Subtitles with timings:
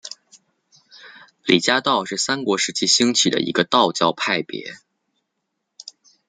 [1.45, 4.77] 李家道是三国时期兴起的一个道教派别。